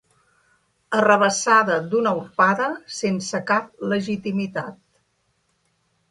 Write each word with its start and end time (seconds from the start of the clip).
Arrabassada 0.99 1.75
d'una 1.91 2.13
urpada, 2.21 2.69
sense 2.99 3.41
cap 3.51 3.69
legitimitat. 3.91 4.79